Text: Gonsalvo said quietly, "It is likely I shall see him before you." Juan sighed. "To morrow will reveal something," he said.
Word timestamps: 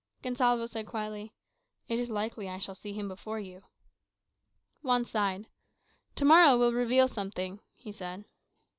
Gonsalvo 0.23 0.65
said 0.65 0.87
quietly, 0.87 1.31
"It 1.87 1.99
is 1.99 2.09
likely 2.09 2.49
I 2.49 2.57
shall 2.57 2.73
see 2.73 2.91
him 2.91 3.07
before 3.07 3.39
you." 3.39 3.65
Juan 4.81 5.05
sighed. 5.05 5.45
"To 6.15 6.25
morrow 6.25 6.57
will 6.57 6.73
reveal 6.73 7.07
something," 7.07 7.59
he 7.75 7.91
said. 7.91 8.25